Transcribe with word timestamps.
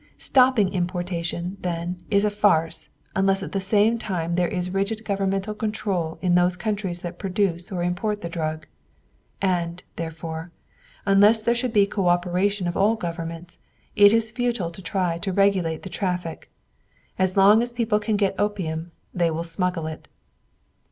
Stopping 0.17 0.73
importation, 0.73 1.57
then, 1.61 2.01
is 2.09 2.25
a 2.25 2.31
farce, 2.31 2.89
unless 3.15 3.43
at 3.43 3.51
the 3.51 3.61
same 3.61 3.99
time 3.99 4.33
there 4.33 4.47
is 4.47 4.71
rigid 4.71 5.05
governmental 5.05 5.53
control 5.53 6.17
in 6.23 6.33
those 6.33 6.57
countries 6.57 7.03
that 7.03 7.19
produce 7.19 7.71
or 7.71 7.83
import 7.83 8.21
the 8.21 8.27
drug. 8.27 8.65
And, 9.43 9.83
therefore, 9.97 10.51
unless 11.05 11.43
there 11.43 11.53
should 11.53 11.71
be 11.71 11.83
a 11.83 11.87
coöperation 11.87 12.67
of 12.67 12.75
all 12.75 12.95
governments, 12.95 13.59
it 13.95 14.11
is 14.11 14.31
futile 14.31 14.71
to 14.71 14.81
try 14.81 15.19
to 15.19 15.31
regulate 15.31 15.83
the 15.83 15.87
traffic. 15.89 16.49
As 17.19 17.37
long 17.37 17.61
as 17.61 17.71
people 17.71 17.99
can 17.99 18.15
get 18.17 18.33
opium, 18.39 18.91
they 19.13 19.29
will 19.29 19.43
smuggle 19.43 19.85
it. 19.85 20.07